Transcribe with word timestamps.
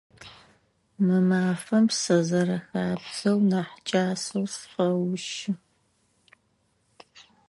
Мы 1.05 1.17
мафэм 1.29 1.85
сэ, 1.99 2.17
зэрэхабзэу, 2.27 3.39
нахь 3.49 3.75
кӏасэу 3.87 4.45
сыкъэущы. 4.55 5.51